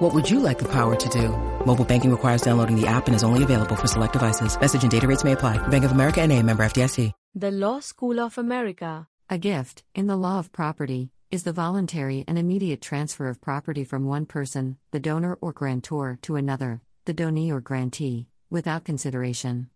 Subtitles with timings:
[0.00, 1.28] What would you like the power to do?
[1.66, 4.58] Mobile banking requires downloading the app and is only available for select devices.
[4.58, 5.58] Message and data rates may apply.
[5.68, 7.12] Bank of America and a member FDIC.
[7.34, 9.06] The Law School of America.
[9.28, 13.84] A gift, in the law of property, is the voluntary and immediate transfer of property
[13.84, 19.68] from one person, the donor or grantor, to another, the donee or grantee, without consideration.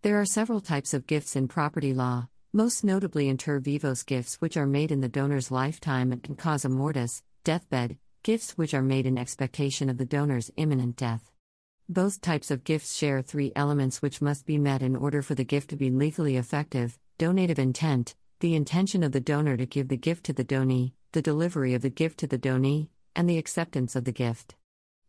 [0.00, 4.56] There are several types of gifts in property law, most notably inter vivos gifts which
[4.56, 9.16] are made in the donor's lifetime and causa mortis, deathbed, gifts which are made in
[9.16, 11.30] expectation of the donor's imminent death.
[11.88, 15.44] Both types of gifts share three elements which must be met in order for the
[15.44, 19.96] gift to be legally effective donative intent, the intention of the donor to give the
[19.96, 23.94] gift to the donee, the delivery of the gift to the donee, and the acceptance
[23.94, 24.56] of the gift.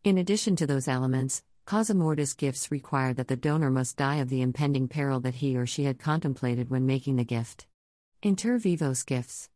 [0.04, 4.28] In addition to those elements, causa mortis gifts require that the donor must die of
[4.28, 7.66] the impending peril that he or she had contemplated when making the gift.
[8.22, 9.50] Inter vivos gifts.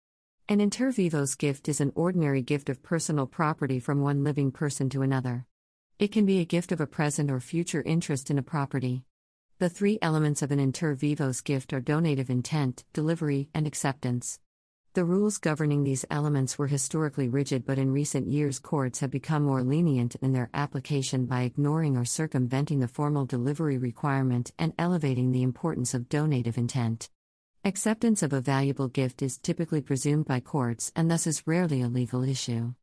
[0.48, 4.90] An inter vivos gift is an ordinary gift of personal property from one living person
[4.90, 5.46] to another.
[6.00, 9.04] It can be a gift of a present or future interest in a property.
[9.60, 14.40] The three elements of an inter vivos gift are donative intent, delivery, and acceptance.
[14.94, 19.44] The rules governing these elements were historically rigid, but in recent years, courts have become
[19.44, 25.30] more lenient in their application by ignoring or circumventing the formal delivery requirement and elevating
[25.30, 27.08] the importance of donative intent.
[27.64, 31.86] Acceptance of a valuable gift is typically presumed by courts and thus is rarely a
[31.86, 32.74] legal issue.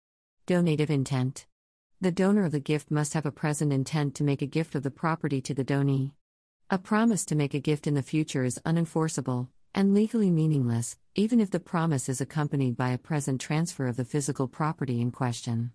[0.46, 1.46] Donative intent.
[2.00, 4.84] The donor of the gift must have a present intent to make a gift of
[4.84, 6.14] the property to the donee.
[6.70, 11.42] A promise to make a gift in the future is unenforceable and legally meaningless, even
[11.42, 15.72] if the promise is accompanied by a present transfer of the physical property in question.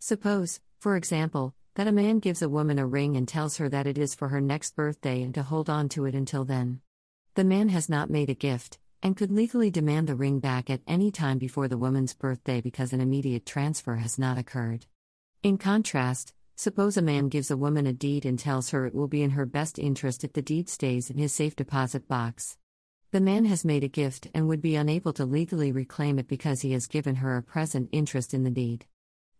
[0.00, 3.86] Suppose, for example, that a man gives a woman a ring and tells her that
[3.86, 6.80] it is for her next birthday and to hold on to it until then.
[7.34, 10.80] The man has not made a gift, and could legally demand the ring back at
[10.88, 14.86] any time before the woman's birthday because an immediate transfer has not occurred.
[15.44, 19.06] In contrast, suppose a man gives a woman a deed and tells her it will
[19.06, 22.58] be in her best interest if the deed stays in his safe deposit box.
[23.12, 26.62] The man has made a gift and would be unable to legally reclaim it because
[26.62, 28.86] he has given her a present interest in the deed.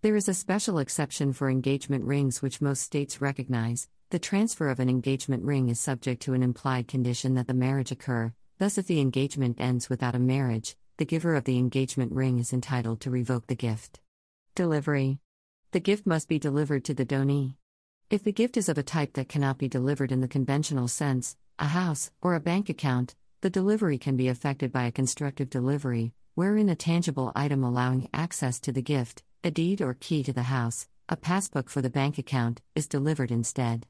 [0.03, 3.89] There is a special exception for engagement rings which most states recognize.
[4.11, 7.93] The transfer of an engagement ring is subject to an implied condition that the marriage
[7.93, 12.41] occur, thus, if the engagement ends without a marriage, the giver of the engagement ring
[12.41, 14.01] is entitled to revoke the gift.
[14.57, 15.21] Delivery
[15.71, 17.55] the gift must be delivered to the donee.
[18.11, 21.37] If the gift is of a type that cannot be delivered in the conventional sense,
[21.61, 26.13] a house, or a bank account, the delivery can be effected by a constructive delivery,
[26.35, 30.51] wherein a tangible item allowing access to the gift, a deed or key to the
[30.51, 33.87] house, a passbook for the bank account, is delivered instead.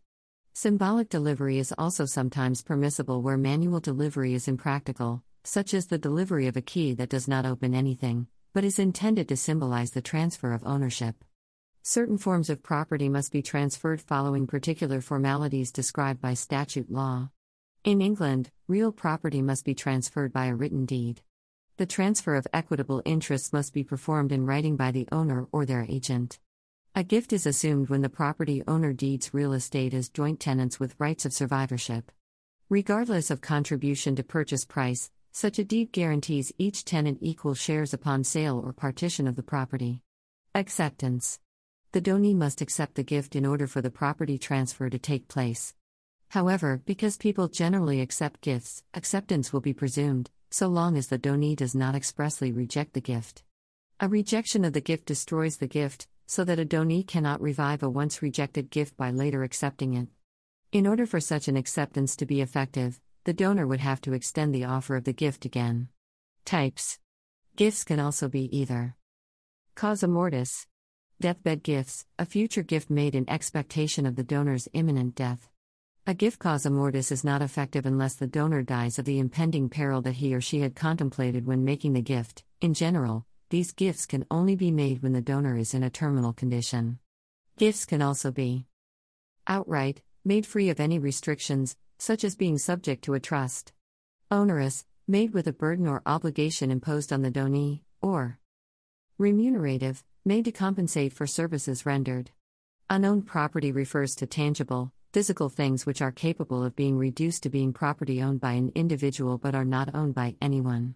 [0.63, 6.49] Symbolic delivery is also sometimes permissible where manual delivery is impractical, such as the delivery
[6.49, 10.53] of a key that does not open anything, but is intended to symbolize the transfer
[10.53, 11.25] of ownership.
[11.83, 17.31] Certain forms of property must be transferred following particular formalities described by statute law.
[17.83, 21.23] In England, real property must be transferred by a written deed.
[21.79, 25.87] The transfer of equitable interests must be performed in writing by the owner or their
[25.89, 26.39] agent.
[26.93, 30.99] A gift is assumed when the property owner deeds real estate as joint tenants with
[30.99, 32.11] rights of survivorship.
[32.69, 38.25] Regardless of contribution to purchase price, such a deed guarantees each tenant equal shares upon
[38.25, 40.03] sale or partition of the property.
[40.53, 41.39] Acceptance
[41.93, 45.75] the donee must accept the gift in order for the property transfer to take place.
[46.29, 51.57] However, because people generally accept gifts, acceptance will be presumed, so long as the donee
[51.57, 53.43] does not expressly reject the gift.
[53.99, 57.91] A rejection of the gift destroys the gift, so that a donee cannot revive a
[57.91, 60.07] once rejected gift by later accepting it.
[60.71, 64.55] In order for such an acceptance to be effective, the donor would have to extend
[64.55, 65.89] the offer of the gift again.
[66.45, 67.01] Types
[67.57, 68.95] Gifts can also be either
[69.75, 70.69] causa mortis,
[71.21, 75.51] Deathbed gifts, a future gift made in expectation of the donor's imminent death.
[76.07, 80.01] A gift causa mortis is not effective unless the donor dies of the impending peril
[80.03, 82.45] that he or she had contemplated when making the gift.
[82.61, 86.33] In general, these gifts can only be made when the donor is in a terminal
[86.33, 86.99] condition.
[87.59, 88.67] Gifts can also be
[89.47, 93.73] outright, made free of any restrictions, such as being subject to a trust,
[94.31, 98.39] onerous, made with a burden or obligation imposed on the donee, or
[99.19, 102.31] remunerative, made to compensate for services rendered.
[102.89, 107.73] Unowned property refers to tangible, Physical things which are capable of being reduced to being
[107.73, 110.95] property owned by an individual but are not owned by anyone.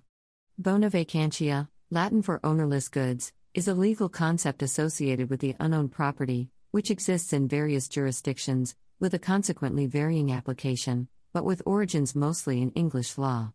[0.56, 6.48] Bona vacantia, Latin for ownerless goods, is a legal concept associated with the unowned property,
[6.70, 12.70] which exists in various jurisdictions, with a consequently varying application, but with origins mostly in
[12.70, 13.52] English law.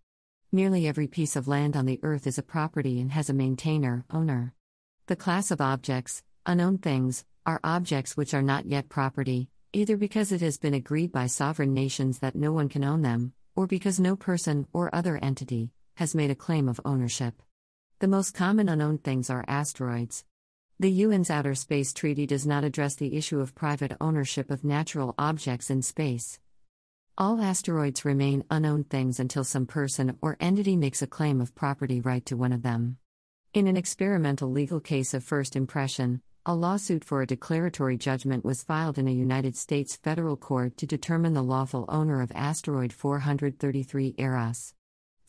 [0.52, 4.06] Nearly every piece of land on the earth is a property and has a maintainer,
[4.12, 4.54] owner.
[5.08, 10.32] The class of objects, unowned things, are objects which are not yet property, either because
[10.32, 14.00] it has been agreed by sovereign nations that no one can own them, or because
[14.00, 17.42] no person or other entity has made a claim of ownership.
[18.00, 20.24] The most common unowned things are asteroids.
[20.80, 25.14] The UN's Outer Space Treaty does not address the issue of private ownership of natural
[25.20, 26.40] objects in space.
[27.18, 32.00] All asteroids remain unowned things until some person or entity makes a claim of property
[32.00, 33.00] right to one of them.
[33.54, 38.64] In an experimental legal case of first impression, a lawsuit for a declaratory judgment was
[38.64, 44.16] filed in a United States federal court to determine the lawful owner of asteroid 433
[44.18, 44.74] Eros.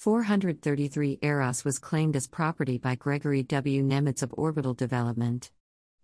[0.00, 3.82] 433 Eros was claimed as property by Gregory W.
[3.82, 5.50] Nemitz of Orbital Development.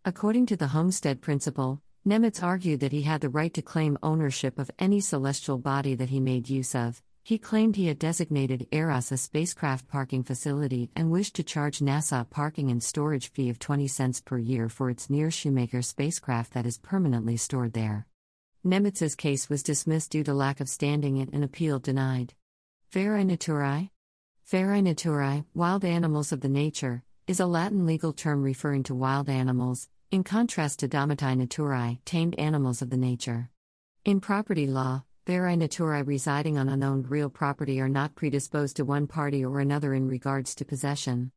[0.05, 4.59] According to the Homestead Principle, Nemitz argued that he had the right to claim ownership
[4.59, 7.01] of any celestial body that he made use of.
[7.25, 12.21] He claimed he had designated Eros a spacecraft parking facility and wished to charge NASA
[12.21, 16.53] a parking and storage fee of 20 cents per year for its near Shoemaker spacecraft
[16.53, 18.07] that is permanently stored there.
[18.63, 22.35] Nemitz's case was dismissed due to lack of standing and an appeal denied.
[22.93, 23.91] Ferae naturae?
[24.49, 29.29] Ferae naturae, wild animals of the nature, is a Latin legal term referring to wild
[29.29, 33.51] animals, in contrast to domitae naturae, tamed animals of the nature.
[34.05, 39.09] In property law, ferae naturae residing on unowned real property are not predisposed to one
[39.09, 41.33] party or another in regards to possession.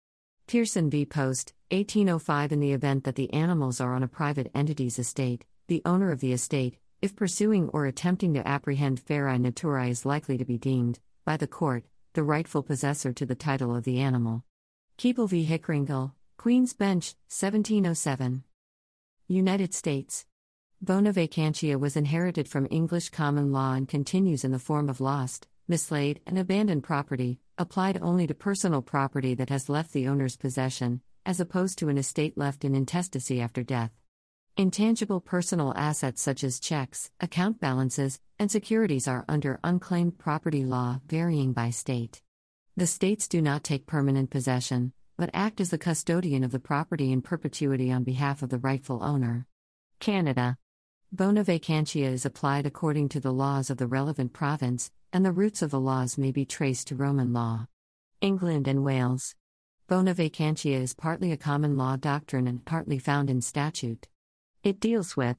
[0.46, 1.04] Pierson v.
[1.04, 5.82] Post, 1805 In the event that the animals are on a private entity's estate, the
[5.84, 10.46] owner of the estate, if pursuing or attempting to apprehend ferae naturae is likely to
[10.46, 11.00] be deemed,
[11.30, 14.44] by the court, the rightful possessor to the title of the animal.
[14.98, 15.46] Keeble v.
[15.46, 18.44] Hickeringill, Queen's Bench, 1707.
[19.28, 20.26] United States.
[20.82, 25.48] Bona vacantia was inherited from English common law and continues in the form of lost,
[25.68, 31.00] mislaid, and abandoned property, applied only to personal property that has left the owner's possession,
[31.28, 33.92] as opposed to an estate left in intestacy after death.
[34.60, 41.00] Intangible personal assets such as checks, account balances, and securities are under unclaimed property law,
[41.08, 42.22] varying by state.
[42.76, 47.14] The states do not take permanent possession, but act as the custodian of the property
[47.14, 49.48] in perpetuity on behalf of the rightful owner.
[50.02, 50.58] Canada.
[51.10, 55.62] Bona vacantia is applied according to the laws of the relevant province, and the roots
[55.62, 57.68] of the laws may be traced to Roman law.
[58.20, 59.36] England and Wales.
[59.88, 64.10] Bona vacantia is partly a common law doctrine and partly found in statute.
[64.62, 65.38] It deals with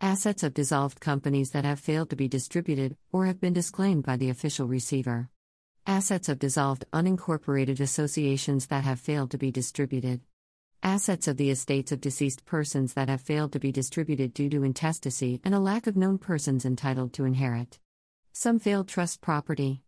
[0.00, 4.16] assets of dissolved companies that have failed to be distributed or have been disclaimed by
[4.16, 5.28] the official receiver,
[5.86, 10.20] assets of dissolved unincorporated associations that have failed to be distributed,
[10.82, 14.64] assets of the estates of deceased persons that have failed to be distributed due to
[14.64, 17.78] intestacy and a lack of known persons entitled to inherit,
[18.32, 19.84] some failed trust property.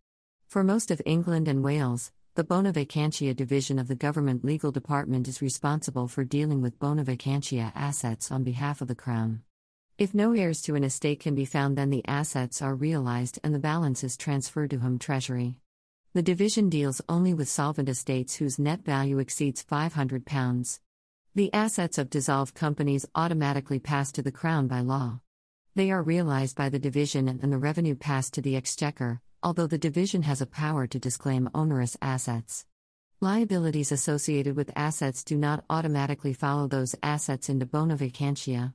[0.46, 5.26] For most of England and Wales, the Bona Vacantia Division of the Government Legal Department
[5.26, 9.40] is responsible for dealing with Bona Vacantia assets on behalf of the Crown.
[9.96, 13.54] If no heirs to an estate can be found, then the assets are realized and
[13.54, 15.56] the balance is transferred to Home Treasury.
[16.12, 20.80] The division deals only with solvent estates whose net value exceeds £500.
[21.34, 25.20] The assets of dissolved companies automatically pass to the Crown by law.
[25.74, 29.78] They are realized by the division and the revenue passed to the Exchequer, although the
[29.78, 32.64] division has a power to disclaim onerous assets.
[33.20, 38.74] Liabilities associated with assets do not automatically follow those assets into bona vacantia.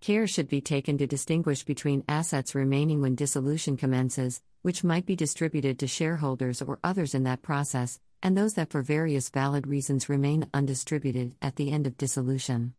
[0.00, 5.16] Care should be taken to distinguish between assets remaining when dissolution commences, which might be
[5.16, 10.08] distributed to shareholders or others in that process, and those that for various valid reasons
[10.08, 12.74] remain undistributed at the end of dissolution.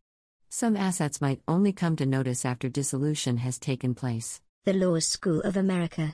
[0.50, 4.41] Some assets might only come to notice after dissolution has taken place.
[4.65, 6.13] The Law School of America.